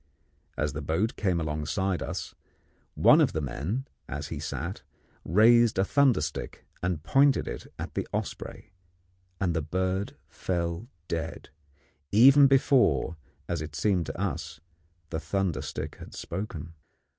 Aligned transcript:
As 0.57 0.73
the 0.73 0.81
boat 0.81 1.15
came 1.15 1.39
alongside 1.39 2.01
of 2.01 2.09
us, 2.09 2.33
one 2.95 3.21
of 3.21 3.33
the 3.33 3.39
men, 3.39 3.87
as 4.09 4.29
he 4.29 4.39
sat, 4.39 4.81
raised 5.23 5.77
a 5.77 5.85
thunder 5.85 6.21
stick 6.21 6.65
and 6.81 7.03
pointed 7.03 7.47
it 7.47 7.67
at 7.77 7.93
the 7.93 8.07
osprey, 8.11 8.71
and 9.39 9.55
the 9.55 9.61
bird 9.61 10.15
fell 10.27 10.87
dead, 11.07 11.49
even 12.11 12.47
before, 12.47 13.15
as 13.47 13.61
it 13.61 13.75
seemed 13.75 14.07
to 14.07 14.19
us, 14.19 14.59
the 15.11 15.19
thunder 15.19 15.61
stick 15.61 15.97
had 15.97 16.15
spoken. 16.15 16.73